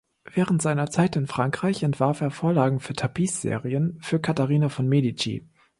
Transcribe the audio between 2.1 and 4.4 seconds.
er Vorlagen für Tapisserien für